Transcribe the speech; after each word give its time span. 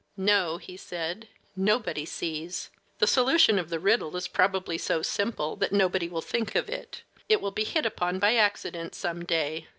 "No," 0.17 0.57
he 0.57 0.77
said; 0.77 1.27
"nobody 1.55 2.05
sees. 2.05 2.71
The 2.97 3.05
solution 3.05 3.59
of 3.59 3.69
the 3.69 3.77
riddle 3.79 4.15
is 4.17 4.27
probably 4.27 4.79
so 4.79 5.03
simple 5.03 5.55
that 5.57 5.71
nobody 5.71 6.09
will 6.09 6.23
think 6.23 6.55
of 6.55 6.67
it. 6.71 7.03
It 7.29 7.39
will 7.39 7.51
be 7.51 7.65
hit 7.65 7.85
upon 7.85 8.17
by 8.17 8.35
accident 8.35 8.95
some 8.95 9.23
day. 9.23 9.67